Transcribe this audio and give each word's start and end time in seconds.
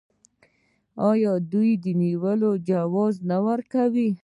آیا 1.09 1.33
دوی 1.51 1.71
د 1.83 1.85
نیولو 2.01 2.51
جواز 2.69 3.15
نه 3.29 3.37
ورکوي؟ 3.47 4.09